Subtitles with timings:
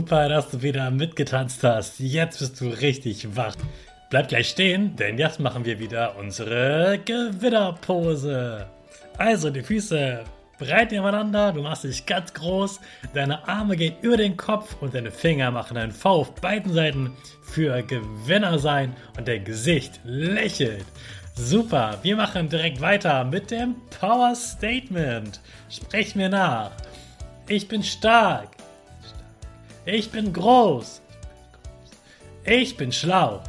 [0.00, 2.00] Super, dass du wieder mitgetanzt hast.
[2.00, 3.54] Jetzt bist du richtig wach.
[4.08, 8.66] Bleib gleich stehen, denn jetzt machen wir wieder unsere Gewitterpose.
[9.18, 10.24] Also die Füße
[10.58, 12.80] breit nebeneinander, du machst dich ganz groß,
[13.12, 17.12] deine Arme gehen über den Kopf und deine Finger machen einen V auf beiden Seiten
[17.42, 20.86] für Gewinner sein und dein Gesicht lächelt.
[21.34, 25.42] Super, wir machen direkt weiter mit dem Power Statement.
[25.68, 26.70] Sprech mir nach.
[27.48, 28.48] Ich bin stark.
[29.92, 31.02] Ich bin groß.
[32.44, 33.42] Ich bin schlau.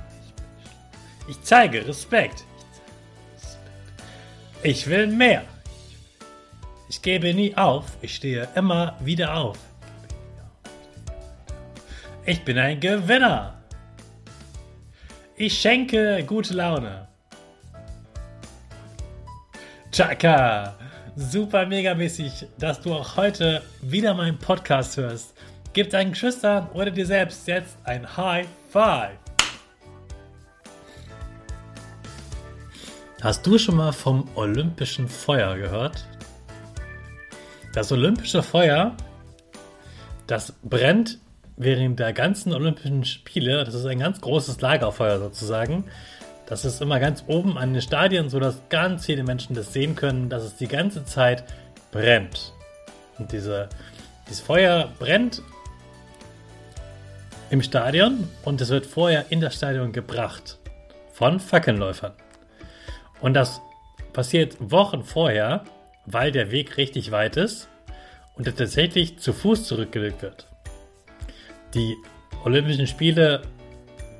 [1.27, 2.45] Ich zeige Respekt.
[4.63, 5.43] Ich will mehr.
[6.89, 7.85] Ich gebe nie auf.
[8.01, 9.59] Ich stehe immer wieder auf.
[12.25, 13.61] Ich bin ein Gewinner.
[15.35, 17.07] Ich schenke gute Laune.
[19.91, 20.75] Chaka!
[21.15, 25.35] Super megamäßig, dass du auch heute wieder meinen Podcast hörst.
[25.73, 29.17] Gib deinen Geschwistern oder dir selbst jetzt ein High Five.
[33.21, 36.05] Hast du schon mal vom Olympischen Feuer gehört?
[37.73, 38.97] Das Olympische Feuer,
[40.27, 41.19] das brennt
[41.55, 43.63] während der ganzen Olympischen Spiele.
[43.63, 45.85] Das ist ein ganz großes Lagerfeuer sozusagen.
[46.47, 50.27] Das ist immer ganz oben an den Stadien, sodass ganz viele Menschen das sehen können,
[50.27, 51.45] dass es die ganze Zeit
[51.93, 52.51] brennt.
[53.17, 53.69] Und diese,
[54.27, 55.41] dieses Feuer brennt
[57.51, 60.57] im Stadion und es wird vorher in das Stadion gebracht
[61.11, 62.13] von Fackelläufern.
[63.19, 63.61] Und das
[64.13, 65.65] passiert Wochen vorher,
[66.05, 67.67] weil der Weg richtig weit ist
[68.35, 70.47] und er tatsächlich zu Fuß zurückgelegt wird.
[71.73, 71.95] Die
[72.45, 73.41] Olympischen Spiele,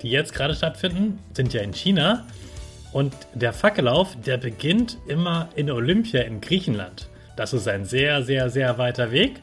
[0.02, 2.26] die jetzt gerade stattfinden, sind ja in China
[2.92, 7.08] und der Fackellauf, der beginnt immer in Olympia in Griechenland.
[7.38, 9.42] Das ist ein sehr, sehr, sehr weiter Weg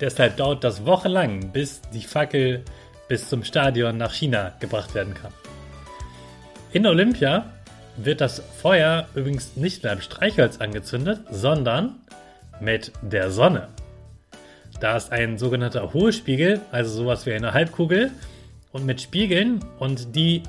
[0.00, 2.64] Deshalb dauert das wochenlang, bis die Fackel
[3.08, 5.32] bis zum Stadion nach China gebracht werden kann.
[6.72, 7.46] In Olympia
[7.96, 11.96] wird das Feuer übrigens nicht mit einem Streichholz angezündet, sondern
[12.60, 13.68] mit der Sonne.
[14.80, 18.10] Da ist ein sogenannter Hohlspiegel, also sowas wie eine Halbkugel,
[18.72, 20.44] und mit Spiegeln und die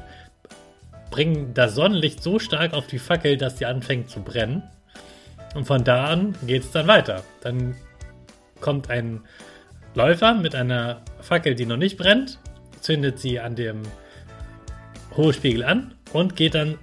[1.10, 4.64] bringen das Sonnenlicht so stark auf die Fackel, dass sie anfängt zu brennen.
[5.56, 7.24] Und von da an geht es dann weiter.
[7.42, 7.76] Dann
[8.62, 9.22] kommt ein
[9.94, 12.40] Läufer mit einer Fackel, die noch nicht brennt,
[12.80, 13.82] zündet sie an dem
[15.18, 16.78] Hohlspiegel an und geht dann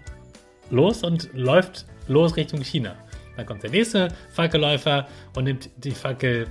[0.70, 2.94] los und läuft los Richtung China.
[3.36, 5.06] Dann kommt der nächste Fackelläufer
[5.36, 6.48] und nimmt die Fackel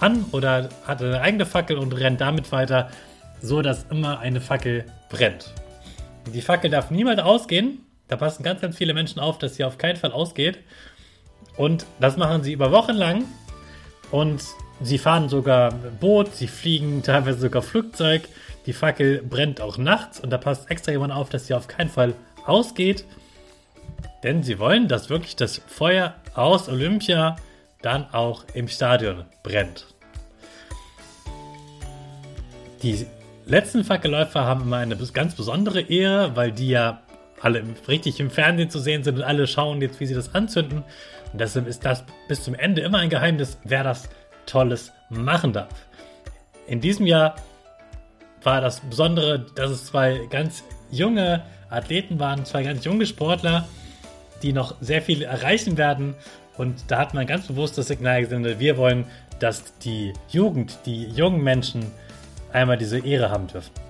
[0.00, 2.90] an oder hat eine eigene Fackel und rennt damit weiter,
[3.40, 5.52] so dass immer eine Fackel brennt.
[6.32, 7.80] Die Fackel darf niemals ausgehen.
[8.08, 10.58] Da passen ganz, ganz viele Menschen auf, dass sie auf keinen Fall ausgeht.
[11.56, 13.24] Und das machen sie über Wochen lang
[14.10, 14.42] und
[14.80, 18.28] sie fahren sogar Boot, sie fliegen teilweise sogar Flugzeug.
[18.66, 21.90] Die Fackel brennt auch nachts und da passt extra jemand auf, dass sie auf keinen
[21.90, 22.14] Fall
[22.44, 23.04] ausgeht.
[24.22, 27.36] Denn sie wollen, dass wirklich das Feuer aus Olympia
[27.82, 29.86] dann auch im Stadion brennt.
[32.82, 33.06] Die
[33.46, 37.02] letzten Fackelläufer haben immer eine ganz besondere Ehre, weil die ja
[37.40, 40.84] alle richtig im Fernsehen zu sehen sind und alle schauen jetzt, wie sie das anzünden.
[41.32, 44.08] Und deshalb ist das bis zum Ende immer ein Geheimnis, wer das
[44.46, 45.68] Tolles machen darf.
[46.66, 47.36] In diesem Jahr
[48.42, 53.68] war das Besondere, dass es zwei ganz junge Athleten waren, zwei ganz junge Sportler,
[54.42, 56.14] die noch sehr viel erreichen werden.
[56.56, 59.04] Und da hat man ganz bewusst das Signal gesendet, wir wollen,
[59.40, 61.90] dass die Jugend, die jungen Menschen
[62.52, 63.85] einmal diese Ehre haben dürfen.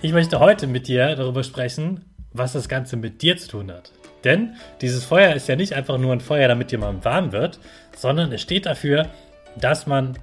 [0.00, 3.90] Ich möchte heute mit dir darüber sprechen, was das Ganze mit dir zu tun hat.
[4.22, 7.58] Denn dieses Feuer ist ja nicht einfach nur ein Feuer, damit jemand warm wird,
[7.96, 9.08] sondern es steht dafür,
[9.56, 10.16] dass man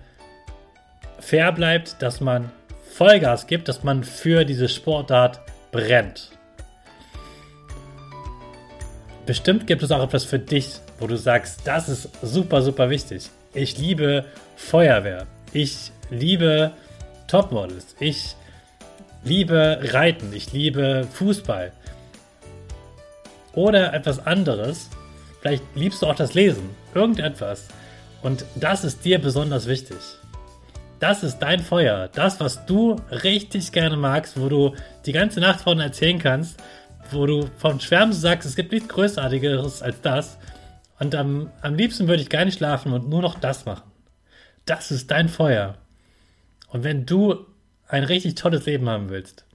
[1.19, 2.51] fair bleibt, dass man
[2.89, 5.42] Vollgas gibt, dass man für diese Sportart
[5.74, 6.31] brennt.
[9.25, 13.30] Bestimmt gibt es auch etwas für dich, wo du sagst, das ist super, super wichtig.
[13.54, 14.24] Ich liebe
[14.56, 15.28] Feuerwehr.
[15.51, 16.71] Ich liebe
[17.28, 17.98] Topmodels.
[18.00, 18.38] Ich
[19.25, 20.31] liebe Reiten.
[20.33, 21.74] Ich liebe Fußball.
[23.54, 24.89] Oder etwas anderes.
[25.42, 26.69] Vielleicht liebst du auch das Lesen.
[26.94, 27.68] Irgendetwas.
[28.22, 29.98] Und das ist dir besonders wichtig.
[31.00, 32.10] Das ist dein Feuer.
[32.13, 34.75] Das, was du richtig gerne magst, wo du
[35.06, 36.62] die ganze Nacht von erzählen kannst,
[37.12, 40.38] wo du von Schwärmen sagst, es gibt nichts Größartigeres als das.
[41.00, 43.92] Und am, am liebsten würde ich gar nicht schlafen und nur noch das machen.
[44.66, 45.75] Das ist dein Feuer.
[46.69, 47.45] Und wenn du
[47.95, 49.45] ein richtig tolles Leben haben willst,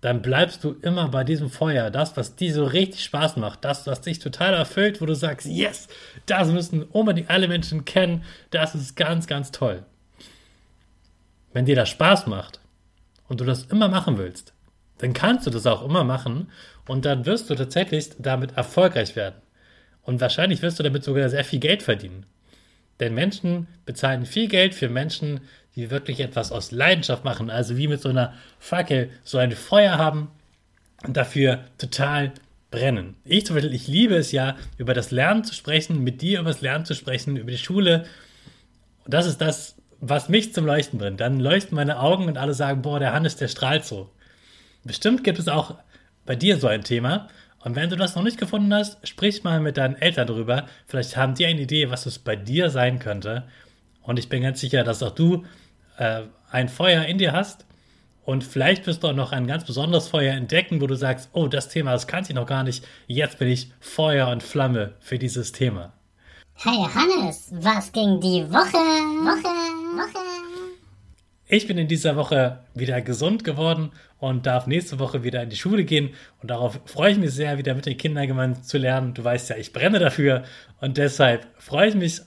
[0.00, 1.90] dann bleibst du immer bei diesem Feuer.
[1.90, 5.46] Das, was dir so richtig Spaß macht, das, was dich total erfüllt, wo du sagst,
[5.46, 5.88] yes,
[6.26, 9.84] das müssen unbedingt alle Menschen kennen, das ist ganz, ganz toll.
[11.52, 12.60] Wenn dir das Spaß macht
[13.28, 14.52] und du das immer machen willst,
[14.98, 16.50] dann kannst du das auch immer machen
[16.86, 19.36] und dann wirst du tatsächlich damit erfolgreich werden.
[20.02, 22.26] Und wahrscheinlich wirst du damit sogar sehr viel Geld verdienen.
[23.00, 25.40] Denn Menschen bezahlen viel Geld für Menschen,
[25.74, 29.98] die wirklich etwas aus Leidenschaft machen, also wie mit so einer Fackel so ein Feuer
[29.98, 30.30] haben
[31.04, 32.32] und dafür total
[32.70, 33.16] brennen.
[33.24, 36.50] Ich zum Beispiel, ich liebe es ja, über das Lernen zu sprechen, mit dir über
[36.50, 38.04] das Lernen zu sprechen, über die Schule.
[39.04, 41.20] Und das ist das, was mich zum Leuchten bringt.
[41.20, 44.10] Dann leuchten meine Augen und alle sagen, boah, der Hannes, der strahlt so.
[44.84, 45.76] Bestimmt gibt es auch
[46.26, 47.28] bei dir so ein Thema.
[47.64, 50.66] Und wenn du das noch nicht gefunden hast, sprich mal mit deinen Eltern drüber.
[50.86, 53.44] Vielleicht haben die eine Idee, was es bei dir sein könnte.
[54.02, 55.44] Und ich bin ganz sicher, dass auch du
[55.96, 57.64] äh, ein Feuer in dir hast.
[58.26, 61.46] Und vielleicht wirst du auch noch ein ganz besonderes Feuer entdecken, wo du sagst, oh,
[61.48, 62.86] das Thema, das kannte ich noch gar nicht.
[63.06, 65.94] Jetzt bin ich Feuer und Flamme für dieses Thema.
[66.56, 68.76] Hey Hannes, was ging die Woche?
[68.76, 69.48] Woche,
[69.96, 70.23] Woche.
[71.46, 75.56] Ich bin in dieser Woche wieder gesund geworden und darf nächste Woche wieder in die
[75.56, 76.14] Schule gehen.
[76.40, 79.12] Und darauf freue ich mich sehr, wieder mit den Kindern gemeinsam zu lernen.
[79.12, 80.44] Du weißt ja, ich brenne dafür.
[80.80, 82.22] Und deshalb freue ich mich,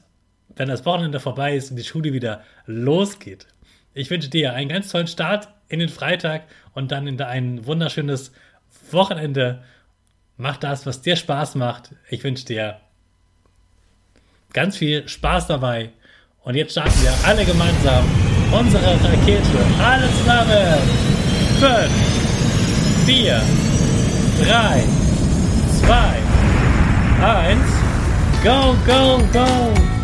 [0.56, 3.48] wenn das Wochenende vorbei ist und die Schule wieder losgeht.
[3.96, 6.44] Ich wünsche dir einen ganz tollen Start in den Freitag
[6.74, 8.32] und dann in ein wunderschönes
[8.92, 9.64] Wochenende.
[10.38, 11.96] Mach das, was dir Spaß macht.
[12.08, 12.80] Ich wünsche dir
[14.54, 15.90] ganz viel Spaß dabei.
[16.44, 18.06] Und jetzt starten wir alle gemeinsam
[18.52, 19.60] unsere Rakete.
[19.84, 20.80] Alle zusammen.
[21.60, 21.90] 5,
[23.06, 23.42] 4,
[24.40, 24.84] 3,
[25.82, 26.22] 2,
[27.20, 27.58] 1.
[28.44, 29.97] Go, go, go!